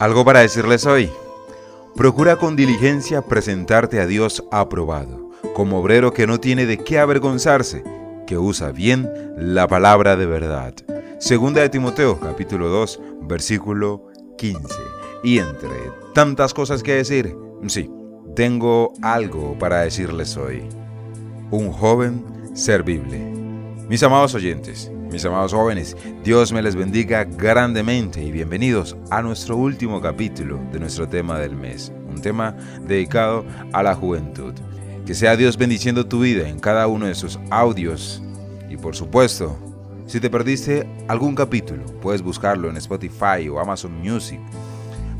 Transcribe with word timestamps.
Algo 0.00 0.24
para 0.24 0.40
decirles 0.40 0.86
hoy. 0.86 1.10
Procura 1.94 2.36
con 2.36 2.56
diligencia 2.56 3.20
presentarte 3.20 4.00
a 4.00 4.06
Dios 4.06 4.42
aprobado, 4.50 5.28
como 5.54 5.78
obrero 5.78 6.14
que 6.14 6.26
no 6.26 6.40
tiene 6.40 6.64
de 6.64 6.78
qué 6.78 6.98
avergonzarse, 6.98 7.84
que 8.26 8.38
usa 8.38 8.72
bien 8.72 9.06
la 9.36 9.68
palabra 9.68 10.16
de 10.16 10.24
verdad. 10.24 10.72
Segunda 11.18 11.60
de 11.60 11.68
Timoteo, 11.68 12.18
capítulo 12.18 12.70
2, 12.70 12.98
versículo 13.24 14.06
15. 14.38 14.62
Y 15.22 15.38
entre 15.38 15.92
tantas 16.14 16.54
cosas 16.54 16.82
que 16.82 16.94
decir, 16.94 17.36
sí, 17.66 17.90
tengo 18.34 18.94
algo 19.02 19.58
para 19.58 19.82
decirles 19.82 20.34
hoy. 20.38 20.62
Un 21.50 21.72
joven 21.72 22.24
servible. 22.54 23.18
Mis 23.86 24.02
amados 24.02 24.34
oyentes, 24.34 24.90
mis 25.10 25.24
amados 25.24 25.52
jóvenes, 25.52 25.96
Dios 26.22 26.52
me 26.52 26.62
les 26.62 26.76
bendiga 26.76 27.24
grandemente 27.24 28.22
y 28.22 28.30
bienvenidos 28.30 28.96
a 29.10 29.22
nuestro 29.22 29.56
último 29.56 30.00
capítulo 30.00 30.60
de 30.72 30.78
nuestro 30.78 31.08
tema 31.08 31.38
del 31.38 31.56
mes, 31.56 31.92
un 32.08 32.22
tema 32.22 32.56
dedicado 32.86 33.44
a 33.72 33.82
la 33.82 33.94
juventud. 33.94 34.54
Que 35.04 35.14
sea 35.14 35.36
Dios 35.36 35.56
bendiciendo 35.56 36.06
tu 36.06 36.20
vida 36.20 36.48
en 36.48 36.60
cada 36.60 36.86
uno 36.86 37.06
de 37.06 37.16
sus 37.16 37.40
audios 37.50 38.22
y 38.68 38.76
por 38.76 38.94
supuesto, 38.94 39.58
si 40.06 40.20
te 40.20 40.30
perdiste 40.30 40.88
algún 41.08 41.34
capítulo, 41.34 41.84
puedes 42.00 42.22
buscarlo 42.22 42.70
en 42.70 42.76
Spotify 42.76 43.48
o 43.50 43.58
Amazon 43.58 43.92
Music 44.00 44.38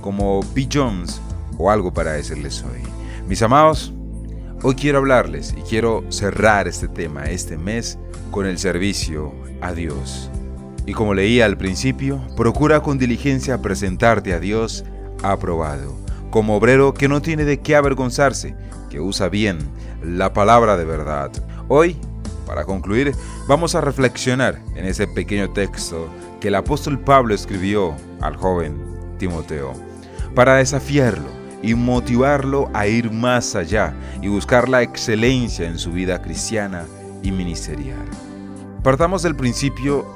como 0.00 0.40
B. 0.54 0.68
Jones 0.72 1.20
o 1.58 1.68
algo 1.68 1.92
para 1.92 2.12
decirles 2.12 2.62
hoy. 2.62 2.80
Mis 3.26 3.42
amados, 3.42 3.92
hoy 4.62 4.74
quiero 4.74 4.98
hablarles 4.98 5.54
y 5.56 5.62
quiero 5.62 6.04
cerrar 6.10 6.68
este 6.68 6.88
tema, 6.88 7.24
este 7.24 7.56
mes, 7.56 7.98
con 8.30 8.46
el 8.46 8.58
servicio 8.58 9.32
a 9.60 9.72
Dios. 9.72 10.30
Y 10.86 10.92
como 10.92 11.14
leía 11.14 11.46
al 11.46 11.56
principio, 11.56 12.20
procura 12.36 12.80
con 12.80 12.98
diligencia 12.98 13.60
presentarte 13.62 14.32
a 14.34 14.40
Dios 14.40 14.84
aprobado, 15.22 15.96
como 16.30 16.56
obrero 16.56 16.94
que 16.94 17.08
no 17.08 17.22
tiene 17.22 17.44
de 17.44 17.60
qué 17.60 17.76
avergonzarse, 17.76 18.54
que 18.88 19.00
usa 19.00 19.28
bien 19.28 19.58
la 20.02 20.32
palabra 20.32 20.76
de 20.76 20.84
verdad. 20.84 21.30
Hoy, 21.68 21.96
para 22.46 22.64
concluir, 22.64 23.12
vamos 23.48 23.74
a 23.74 23.80
reflexionar 23.80 24.60
en 24.74 24.84
ese 24.84 25.06
pequeño 25.06 25.52
texto 25.52 26.08
que 26.40 26.48
el 26.48 26.54
apóstol 26.54 26.98
Pablo 26.98 27.34
escribió 27.34 27.94
al 28.20 28.36
joven 28.36 28.76
Timoteo, 29.18 29.72
para 30.34 30.56
desafiarlo 30.56 31.39
y 31.62 31.74
motivarlo 31.74 32.70
a 32.72 32.86
ir 32.86 33.10
más 33.10 33.54
allá 33.54 33.94
y 34.22 34.28
buscar 34.28 34.68
la 34.68 34.82
excelencia 34.82 35.66
en 35.66 35.78
su 35.78 35.92
vida 35.92 36.22
cristiana 36.22 36.84
y 37.22 37.30
ministerial. 37.32 38.04
Partamos 38.82 39.22
del 39.22 39.36
principio 39.36 40.06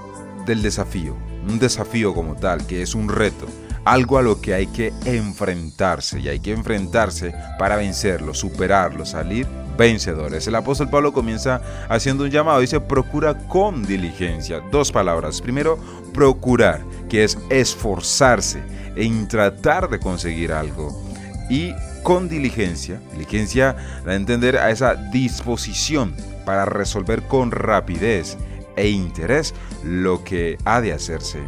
del 0.47 0.63
desafío, 0.63 1.17
un 1.49 1.59
desafío 1.59 2.15
como 2.15 2.35
tal, 2.35 2.67
que 2.67 2.83
es 2.83 2.95
un 2.95 3.09
reto, 3.09 3.47
algo 3.85 4.19
a 4.19 4.23
lo 4.23 4.41
que 4.41 4.55
hay 4.55 4.67
que 4.67 4.93
enfrentarse 5.05 6.21
y 6.21 6.29
hay 6.29 6.41
que 6.41 6.53
enfrentarse 6.53 7.35
para 7.59 7.77
vencerlo, 7.77 8.33
superarlo, 8.33 9.05
salir 9.05 9.47
vencedores. 9.77 10.47
El 10.47 10.55
apóstol 10.55 10.89
Pablo 10.89 11.13
comienza 11.13 11.61
haciendo 11.89 12.25
un 12.25 12.31
llamado, 12.31 12.61
dice 12.61 12.81
procura 12.81 13.37
con 13.49 13.85
diligencia. 13.85 14.61
Dos 14.71 14.93
palabras. 14.93 15.41
Primero, 15.41 15.79
procurar, 16.13 16.81
que 17.09 17.25
es 17.25 17.39
esforzarse 17.51 18.63
en 18.97 19.29
tratar 19.29 19.91
de 19.91 19.99
conseguir 19.99 20.53
algo. 20.53 21.04
Y 21.49 21.75
con 22.03 22.29
diligencia, 22.29 23.01
diligencia 23.13 23.77
da 24.05 24.15
entender 24.15 24.57
a 24.59 24.71
esa 24.71 24.95
disposición 24.95 26.15
para 26.45 26.65
resolver 26.65 27.23
con 27.23 27.51
rapidez 27.51 28.37
e 28.77 28.89
interés 28.89 29.55
lo 29.83 30.25
que 30.25 30.59
ha 30.65 30.81
de 30.81 30.93
hacerse. 30.93 31.41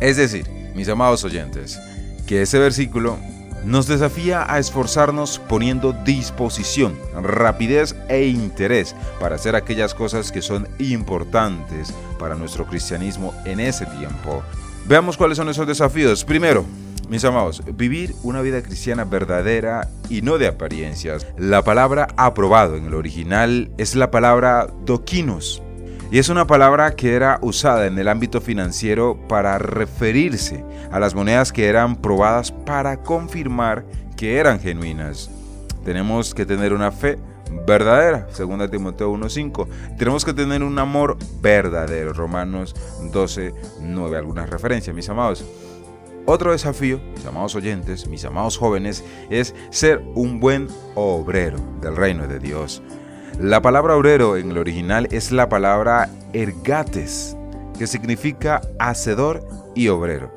Es 0.00 0.16
decir, 0.16 0.48
mis 0.74 0.88
amados 0.88 1.24
oyentes, 1.24 1.78
que 2.26 2.42
ese 2.42 2.58
versículo 2.58 3.18
nos 3.64 3.86
desafía 3.86 4.50
a 4.52 4.58
esforzarnos 4.58 5.38
poniendo 5.38 5.92
disposición, 5.92 6.96
rapidez 7.14 7.94
e 8.08 8.26
interés 8.26 8.94
para 9.20 9.36
hacer 9.36 9.54
aquellas 9.54 9.94
cosas 9.94 10.32
que 10.32 10.40
son 10.40 10.66
importantes 10.78 11.92
para 12.18 12.34
nuestro 12.34 12.66
cristianismo 12.66 13.34
en 13.44 13.60
ese 13.60 13.84
tiempo. 13.86 14.42
Veamos 14.86 15.16
cuáles 15.16 15.36
son 15.36 15.48
esos 15.48 15.66
desafíos. 15.66 16.24
Primero, 16.24 16.64
mis 17.10 17.24
amados, 17.24 17.62
vivir 17.74 18.14
una 18.22 18.40
vida 18.40 18.62
cristiana 18.62 19.04
verdadera 19.04 19.88
y 20.08 20.22
no 20.22 20.38
de 20.38 20.46
apariencias. 20.46 21.26
La 21.36 21.62
palabra 21.62 22.06
aprobado 22.16 22.76
en 22.76 22.86
el 22.86 22.94
original 22.94 23.72
es 23.78 23.96
la 23.96 24.12
palabra 24.12 24.68
doquinos, 24.86 25.60
y 26.12 26.18
es 26.18 26.28
una 26.28 26.46
palabra 26.46 26.94
que 26.94 27.14
era 27.14 27.40
usada 27.42 27.86
en 27.86 27.98
el 27.98 28.06
ámbito 28.06 28.40
financiero 28.40 29.18
para 29.28 29.58
referirse 29.58 30.64
a 30.92 31.00
las 31.00 31.16
monedas 31.16 31.52
que 31.52 31.66
eran 31.66 31.96
probadas 31.96 32.52
para 32.52 33.02
confirmar 33.02 33.84
que 34.16 34.36
eran 34.36 34.60
genuinas. 34.60 35.30
Tenemos 35.84 36.32
que 36.32 36.46
tener 36.46 36.72
una 36.72 36.92
fe 36.92 37.18
verdadera, 37.66 38.28
2 38.38 38.70
Timoteo 38.70 39.12
1.5. 39.12 39.66
Tenemos 39.98 40.24
que 40.24 40.32
tener 40.32 40.62
un 40.62 40.78
amor 40.78 41.16
verdadero, 41.40 42.12
Romanos 42.12 42.74
12.9. 43.12 44.16
Algunas 44.16 44.48
referencias, 44.48 44.94
mis 44.94 45.08
amados. 45.08 45.44
Otro 46.26 46.52
desafío, 46.52 47.00
mis 47.16 47.26
amados 47.26 47.54
oyentes, 47.54 48.06
mis 48.06 48.24
amados 48.24 48.56
jóvenes, 48.56 49.04
es 49.30 49.54
ser 49.70 50.02
un 50.14 50.40
buen 50.40 50.68
obrero 50.94 51.58
del 51.80 51.96
reino 51.96 52.26
de 52.26 52.38
Dios. 52.38 52.82
La 53.38 53.62
palabra 53.62 53.96
obrero 53.96 54.36
en 54.36 54.50
el 54.50 54.58
original 54.58 55.08
es 55.10 55.32
la 55.32 55.48
palabra 55.48 56.10
ergates, 56.32 57.36
que 57.78 57.86
significa 57.86 58.60
hacedor 58.78 59.46
y 59.74 59.88
obrero. 59.88 60.30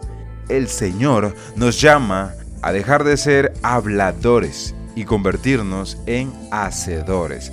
El 0.49 0.67
Señor 0.67 1.35
nos 1.55 1.79
llama 1.81 2.33
a 2.61 2.71
dejar 2.71 3.03
de 3.03 3.17
ser 3.17 3.53
habladores 3.61 4.73
y 4.95 5.03
convertirnos 5.05 5.97
en 6.05 6.31
hacedores. 6.51 7.51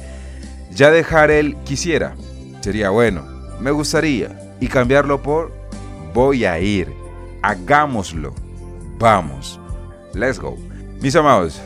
Ya 0.70 0.90
dejar 0.90 1.30
el 1.30 1.56
quisiera 1.64 2.14
sería 2.60 2.90
bueno, 2.90 3.24
me 3.60 3.70
gustaría, 3.70 4.54
y 4.60 4.68
cambiarlo 4.68 5.22
por 5.22 5.52
voy 6.12 6.44
a 6.44 6.60
ir, 6.60 6.92
hagámoslo, 7.42 8.34
vamos, 8.98 9.60
let's 10.14 10.38
go. 10.38 10.56
Mis 11.00 11.16
amados, 11.16 11.60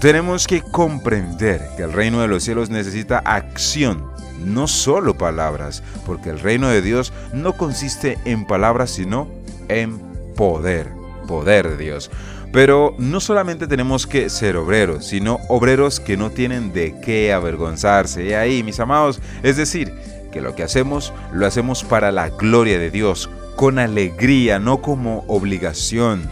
tenemos 0.00 0.46
que 0.46 0.62
comprender 0.62 1.60
que 1.76 1.82
el 1.82 1.92
reino 1.92 2.20
de 2.20 2.28
los 2.28 2.44
cielos 2.44 2.70
necesita 2.70 3.18
acción, 3.18 4.04
no 4.44 4.68
solo 4.68 5.18
palabras, 5.18 5.82
porque 6.06 6.30
el 6.30 6.38
reino 6.38 6.68
de 6.68 6.82
Dios 6.82 7.12
no 7.32 7.54
consiste 7.54 8.18
en 8.24 8.46
palabras, 8.46 8.90
sino 8.90 9.28
en 9.68 9.98
poder, 10.36 10.88
poder 11.26 11.68
de 11.70 11.76
Dios. 11.76 12.10
Pero 12.52 12.94
no 12.98 13.20
solamente 13.20 13.66
tenemos 13.66 14.06
que 14.06 14.30
ser 14.30 14.56
obreros, 14.56 15.06
sino 15.06 15.40
obreros 15.48 16.00
que 16.00 16.16
no 16.16 16.30
tienen 16.30 16.72
de 16.72 16.98
qué 17.00 17.32
avergonzarse. 17.32 18.24
Y 18.24 18.32
ahí, 18.32 18.62
mis 18.62 18.80
amados, 18.80 19.20
es 19.42 19.56
decir, 19.56 19.92
que 20.32 20.40
lo 20.40 20.54
que 20.54 20.62
hacemos 20.62 21.12
lo 21.32 21.46
hacemos 21.46 21.84
para 21.84 22.12
la 22.12 22.30
gloria 22.30 22.78
de 22.78 22.90
Dios, 22.90 23.28
con 23.58 23.80
alegría, 23.80 24.60
no 24.60 24.80
como 24.80 25.24
obligación, 25.26 26.30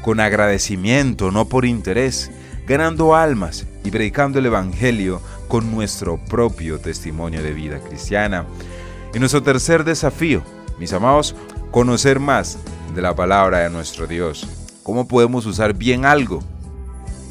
con 0.00 0.20
agradecimiento, 0.20 1.32
no 1.32 1.46
por 1.48 1.64
interés 1.64 2.30
ganando 2.68 3.16
almas 3.16 3.66
y 3.82 3.90
predicando 3.90 4.38
el 4.38 4.46
Evangelio 4.46 5.20
con 5.48 5.72
nuestro 5.72 6.18
propio 6.26 6.78
testimonio 6.78 7.42
de 7.42 7.52
vida 7.52 7.80
cristiana. 7.80 8.46
Y 9.12 9.18
nuestro 9.18 9.42
tercer 9.42 9.82
desafío, 9.82 10.44
mis 10.78 10.92
amados, 10.92 11.34
conocer 11.72 12.20
más 12.20 12.60
de 12.94 13.02
la 13.02 13.12
palabra 13.12 13.58
de 13.58 13.70
nuestro 13.70 14.06
Dios. 14.06 14.46
¿Cómo 14.84 15.08
podemos 15.08 15.46
usar 15.46 15.74
bien 15.74 16.04
algo? 16.04 16.44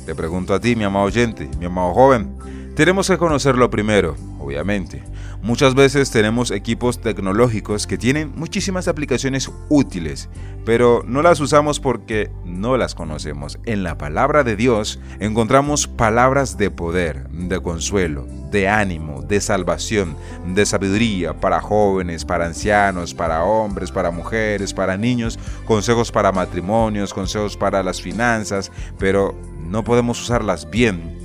Te 0.06 0.13
pregunto 0.13 0.56
a 0.56 0.59
ti, 0.59 0.75
mi 0.75 0.84
amado 0.84 1.06
oyente, 1.06 1.50
mi 1.57 1.68
amado 1.68 1.94
joven. 1.94 2.38
Tenemos 2.75 3.07
que 3.07 3.18
conocerlo 3.18 3.69
primero, 3.69 4.18
obviamente. 4.41 5.03
Muchas 5.44 5.75
veces 5.75 6.09
tenemos 6.12 6.52
equipos 6.52 7.00
tecnológicos 7.00 7.86
que 7.86 7.98
tienen 7.98 8.34
muchísimas 8.36 8.88
aplicaciones 8.88 9.52
útiles, 9.70 10.30
pero 10.66 11.03
no 11.06 11.22
las 11.22 11.40
usamos 11.40 11.80
porque 11.80 12.31
no 12.44 12.75
las 12.75 12.96
conocemos. 12.96 13.59
En 13.66 13.84
la 13.84 13.98
palabra 13.98 14.44
de 14.44 14.56
Dios 14.56 15.00
encontramos 15.19 15.88
palabras 15.88 16.57
de 16.57 16.72
poder, 16.72 17.30
de 17.30 17.62
consuelo, 17.62 18.28
de 18.51 18.68
ánimo, 18.68 19.22
de 19.22 19.39
salvación, 19.39 20.18
de 20.54 20.66
sabiduría 20.66 21.40
para 21.40 21.62
jóvenes, 21.62 22.25
para 22.25 22.48
ancianos, 22.48 23.13
para 23.13 23.44
hombres, 23.44 23.92
para 23.92 24.12
mujeres, 24.12 24.74
para 24.74 24.98
niños, 24.98 25.38
consejos 25.66 26.12
para 26.12 26.31
matrimonios, 26.31 27.13
consejos 27.13 27.56
para 27.56 27.83
las 27.83 28.01
finanzas, 28.01 28.72
pero 28.98 29.36
no 29.69 29.83
podemos 29.83 30.19
usarlas 30.22 30.69
bien 30.69 31.16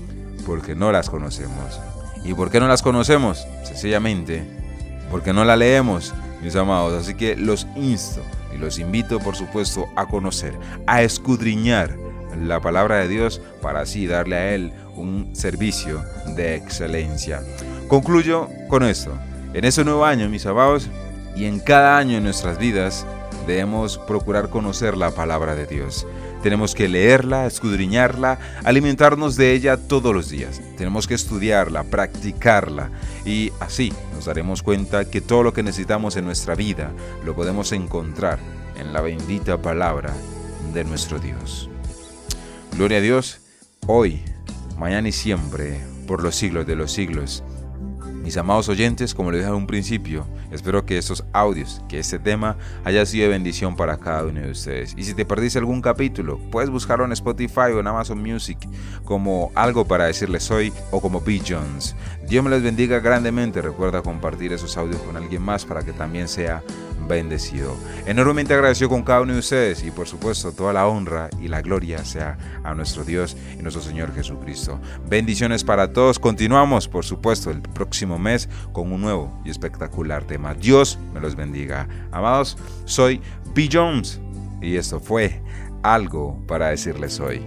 porque 0.47 0.75
no 0.75 0.93
las 0.93 1.09
conocemos. 1.09 1.81
¿Y 2.25 2.35
por 2.35 2.51
qué 2.51 2.61
no 2.61 2.69
las 2.69 2.83
conocemos? 2.83 3.47
Sencillamente 3.65 4.45
porque 5.13 5.35
no 5.35 5.45
la 5.45 5.57
leemos, 5.57 6.15
mis 6.43 6.57
amados. 6.57 6.95
Así 6.95 7.15
que 7.15 7.37
los 7.37 7.67
insto 7.77 8.23
y 8.55 8.59
los 8.59 8.79
invito, 8.79 9.21
por 9.21 9.37
supuesto, 9.37 9.87
a 9.95 10.07
conocer, 10.07 10.55
a 10.87 11.03
escudriñar 11.03 11.97
la 12.43 12.61
palabra 12.61 12.97
de 12.97 13.09
Dios 13.09 13.43
para 13.61 13.81
así 13.81 14.07
darle 14.07 14.37
a 14.37 14.55
Él 14.55 14.73
un 14.97 15.37
servicio 15.37 16.03
de 16.35 16.55
excelencia. 16.55 17.43
Concluyo 17.89 18.49
con 18.69 18.85
esto. 18.85 19.13
En 19.53 19.67
este 19.67 19.85
nuevo 19.85 20.07
año, 20.07 20.31
mis 20.31 20.47
amados, 20.47 20.89
y 21.37 21.45
en 21.45 21.61
cada 21.61 21.99
año 21.99 22.17
en 22.17 22.25
nuestras 22.25 22.59
vidas, 22.59 23.07
debemos 23.47 23.99
procurar 23.99 24.49
conocer 24.49 24.97
la 24.97 25.11
palabra 25.11 25.55
de 25.55 25.67
Dios. 25.67 26.07
Tenemos 26.43 26.75
que 26.75 26.89
leerla, 26.89 27.47
escudriñarla, 27.47 28.39
alimentarnos 28.65 29.37
de 29.37 29.53
ella 29.53 29.77
todos 29.77 30.15
los 30.15 30.29
días. 30.29 30.61
Tenemos 30.77 31.07
que 31.07 31.15
estudiarla, 31.15 31.85
practicarla 31.85 32.91
y 33.25 33.53
así 33.61 33.93
nos 34.15 34.25
daremos 34.25 34.63
cuenta 34.63 35.09
que 35.09 35.21
todo 35.21 35.43
lo 35.43 35.53
que 35.53 35.63
necesitamos 35.63 36.17
en 36.17 36.25
nuestra 36.25 36.55
vida 36.55 36.91
lo 37.25 37.35
podemos 37.35 37.73
encontrar 37.73 38.39
en 38.77 38.93
la 38.93 39.01
bendita 39.01 39.63
palabra 39.63 40.13
de 40.75 40.85
nuestro 40.85 41.19
Dios. 41.19 41.71
Gloria 42.77 42.99
a 42.99 43.03
Dios, 43.03 43.41
hoy, 43.87 44.23
mañana 44.79 45.09
y 45.09 45.13
siempre, 45.13 45.81
por 46.07 46.23
los 46.23 46.35
siglos 46.35 46.67
de 46.67 46.77
los 46.77 46.91
siglos. 46.91 47.45
Mis 48.23 48.37
amados 48.37 48.69
oyentes, 48.69 49.15
como 49.15 49.33
les 49.33 49.41
dije 49.41 49.51
en 49.51 49.57
un 49.57 49.67
principio, 49.67 50.25
espero 50.53 50.87
que 50.87 50.97
estos 50.97 51.25
audios, 51.33 51.83
que 51.89 51.99
este 51.99 52.21
tema 52.21 52.57
haya 52.85 53.05
sido 53.05 53.25
de 53.25 53.31
bendición 53.31 53.75
para 53.75 53.97
cada 53.97 54.25
uno 54.25 54.41
de 54.41 54.53
ustedes. 54.53 54.95
Y 54.97 55.03
si 55.03 55.13
te 55.13 55.25
perdiste 55.25 55.59
algún 55.59 55.83
capítulo, 55.83 56.39
puedes 56.53 56.71
buscarlo 56.71 57.05
en 57.05 57.11
Spotify 57.11 57.73
o 57.75 57.81
en 57.81 57.87
Amazon 57.89 58.23
Music 58.23 58.59
como 59.05 59.51
algo 59.57 59.85
para 59.85 60.05
decirles 60.05 60.49
hoy 60.53 60.73
o 60.93 61.01
como 61.01 61.21
B. 61.21 61.43
Jones. 61.47 61.97
Dios 62.29 62.45
me 62.45 62.51
les 62.51 62.63
bendiga 62.63 63.01
grandemente. 63.01 63.61
Recuerda 63.61 64.03
compartir 64.03 64.53
esos 64.53 64.77
audios 64.77 65.03
con 65.03 65.17
alguien 65.17 65.43
más 65.43 65.65
para 65.65 65.83
que 65.83 65.93
también 65.93 66.29
sea 66.29 66.63
bendecido. 67.09 67.75
Enormemente 68.07 68.55
agradecido 68.55 68.89
con 68.89 69.03
cada 69.03 69.23
uno 69.23 69.33
de 69.33 69.41
ustedes 69.41 69.85
y 69.85 69.91
por 69.91 70.07
supuesto 70.07 70.53
toda 70.53 70.73
la 70.73 70.87
honra 70.87 71.29
y 71.41 71.49
la 71.49 71.61
gloria 71.61 72.05
sea 72.05 72.39
a 72.63 72.75
nuestro 72.75 73.05
Dios 73.05 73.37
y 73.59 73.63
nuestro 73.63 73.83
Señor 73.83 74.15
Jesucristo. 74.15 74.81
Bendiciones 75.09 75.65
para 75.65 75.93
todos. 75.93 76.19
Continuamos 76.19 76.89
por 76.89 77.05
supuesto 77.05 77.51
el 77.51 77.61
próximo 77.61 78.12
mes 78.19 78.49
con 78.73 78.93
un 78.93 79.01
nuevo 79.01 79.33
y 79.45 79.51
espectacular 79.51 80.25
tema. 80.25 80.55
Dios 80.55 80.99
me 81.13 81.21
los 81.21 81.37
bendiga. 81.37 81.89
Amados, 82.11 82.57
soy 82.85 83.21
B. 83.55 83.69
Jones 83.73 84.21
y 84.61 84.77
esto 84.77 85.01
fue 85.01 85.43
algo 85.83 86.39
para 86.47 86.69
decirles 86.69 87.19
hoy. 87.21 87.43